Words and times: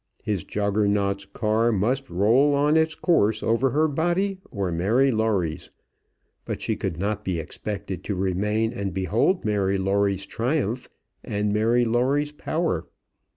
His 0.23 0.43
Juggernaut's 0.43 1.25
car 1.27 1.71
must 1.71 2.09
roll 2.09 2.55
on 2.55 2.75
its 2.75 2.95
course 2.95 3.43
over 3.43 3.69
her 3.69 3.87
body 3.87 4.39
or 4.49 4.71
Mary 4.71 5.11
Lawrie's. 5.11 5.69
But 6.43 6.59
she 6.59 6.75
could 6.75 6.97
not 6.97 7.23
be 7.23 7.37
expected 7.37 8.03
to 8.05 8.15
remain 8.15 8.73
and 8.73 8.95
behold 8.95 9.45
Mary 9.45 9.77
Lawrie's 9.77 10.25
triumph 10.25 10.89
and 11.23 11.53
Mary 11.53 11.85
Lawrie's 11.85 12.31
power. 12.31 12.87